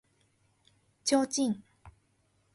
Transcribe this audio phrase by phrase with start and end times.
[1.03, 1.61] 提灯